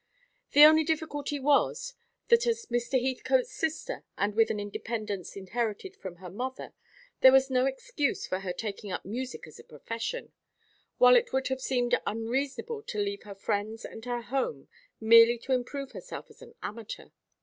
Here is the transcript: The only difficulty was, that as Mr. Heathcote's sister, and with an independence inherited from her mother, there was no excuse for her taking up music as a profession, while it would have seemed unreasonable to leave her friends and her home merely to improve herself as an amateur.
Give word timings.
The 0.53 0.63
only 0.65 0.83
difficulty 0.83 1.39
was, 1.39 1.93
that 2.29 2.47
as 2.47 2.65
Mr. 2.71 2.99
Heathcote's 2.99 3.53
sister, 3.53 4.03
and 4.17 4.33
with 4.33 4.49
an 4.49 4.59
independence 4.59 5.35
inherited 5.35 5.95
from 5.95 6.15
her 6.15 6.29
mother, 6.31 6.73
there 7.19 7.31
was 7.31 7.51
no 7.51 7.67
excuse 7.67 8.25
for 8.25 8.39
her 8.39 8.51
taking 8.51 8.91
up 8.91 9.05
music 9.05 9.45
as 9.45 9.59
a 9.59 9.63
profession, 9.63 10.31
while 10.97 11.15
it 11.15 11.31
would 11.33 11.49
have 11.49 11.61
seemed 11.61 12.01
unreasonable 12.07 12.81
to 12.81 12.97
leave 12.97 13.21
her 13.25 13.35
friends 13.35 13.85
and 13.85 14.03
her 14.05 14.23
home 14.23 14.69
merely 14.99 15.37
to 15.37 15.53
improve 15.53 15.91
herself 15.91 16.31
as 16.31 16.41
an 16.41 16.55
amateur. 16.63 17.09